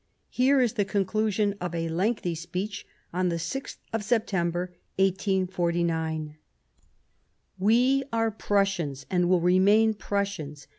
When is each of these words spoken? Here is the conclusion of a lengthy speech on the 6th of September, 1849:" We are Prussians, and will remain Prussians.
Here 0.31 0.59
is 0.61 0.73
the 0.73 0.83
conclusion 0.83 1.53
of 1.61 1.75
a 1.75 1.87
lengthy 1.87 2.33
speech 2.33 2.87
on 3.13 3.29
the 3.29 3.35
6th 3.35 3.77
of 3.93 4.03
September, 4.03 4.73
1849:" 4.97 6.37
We 7.69 8.03
are 8.11 8.31
Prussians, 8.31 9.05
and 9.11 9.29
will 9.29 9.41
remain 9.41 9.93
Prussians. 9.93 10.65